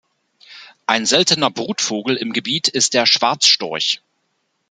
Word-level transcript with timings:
Ein 0.87 1.05
seltener 1.05 1.51
Brutvogel 1.51 2.15
im 2.15 2.33
Gebiet 2.33 2.67
ist 2.67 2.95
der 2.95 3.05
Schwarzstorch. 3.05 4.01